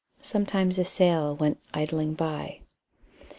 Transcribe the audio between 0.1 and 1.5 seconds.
Sometimes a sail